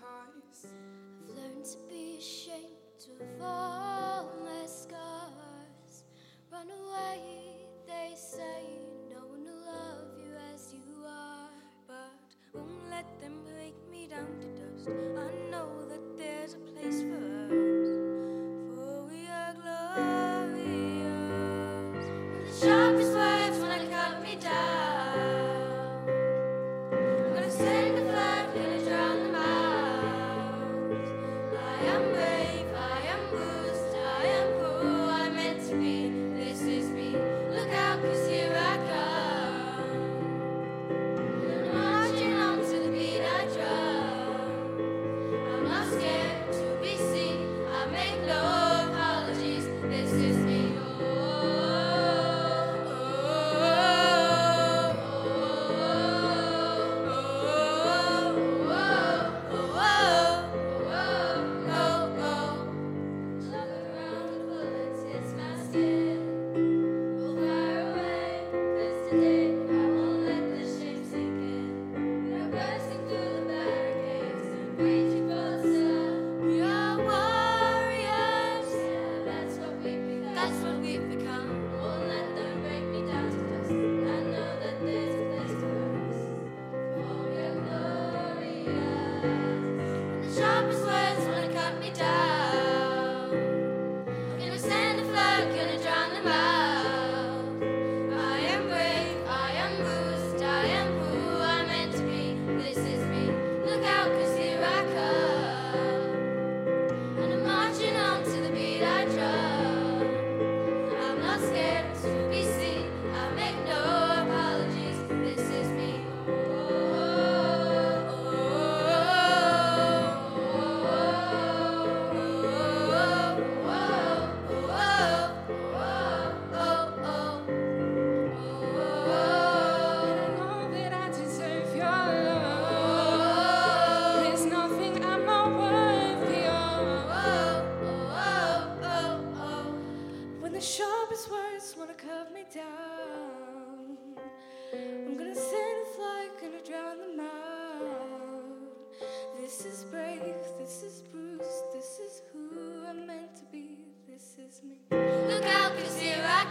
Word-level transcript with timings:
past. 0.00 0.66
I've 0.66 1.36
learned 1.36 1.64
to 1.64 1.78
be 1.88 2.16
ashamed 2.18 3.02
of 3.20 3.42
all 3.42 4.32
my 4.42 4.66
scars. 4.66 6.04
Run 6.52 6.68
away, 6.70 7.66
they 7.86 8.14
say, 8.16 8.62
no 9.10 9.26
one 9.26 9.44
will 9.44 9.66
love 9.66 10.18
you 10.18 10.32
as 10.52 10.72
you 10.72 11.04
are. 11.06 11.50
But 11.86 12.12
won't 12.52 12.90
let 12.90 13.20
them 13.20 13.44
break 13.44 13.76
me 13.90 14.08
down 14.08 14.38
to 14.40 14.46
dust. 14.60 14.88
I 14.88 15.50
know. 15.50 15.75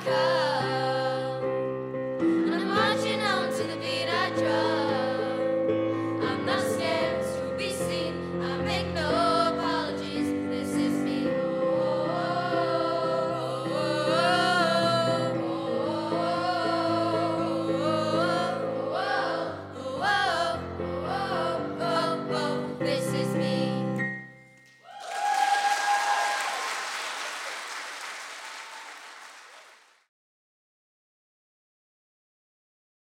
Cause 0.06 0.45